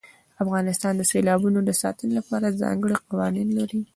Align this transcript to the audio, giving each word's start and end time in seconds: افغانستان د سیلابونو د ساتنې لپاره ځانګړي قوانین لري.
افغانستان 0.43 0.93
د 0.97 1.01
سیلابونو 1.11 1.59
د 1.63 1.71
ساتنې 1.81 2.13
لپاره 2.19 2.57
ځانګړي 2.61 2.95
قوانین 3.09 3.49
لري. 3.57 3.81